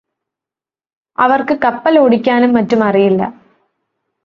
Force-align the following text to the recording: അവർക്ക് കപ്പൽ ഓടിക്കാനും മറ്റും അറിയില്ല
അവർക്ക് 1.17 1.55
കപ്പൽ 1.65 1.99
ഓടിക്കാനും 1.99 2.53
മറ്റും 2.53 2.83
അറിയില്ല 2.83 3.21